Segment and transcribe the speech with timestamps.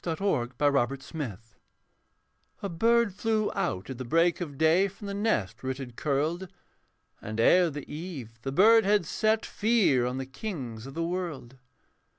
[0.03, 1.57] THE BALLAD OF GOD MAKERS
[2.63, 5.95] A bird flew out at the break of day From the nest where it had
[5.95, 6.47] curled,
[7.21, 11.59] And ere the eve the bird had set Fear on the kings of the world.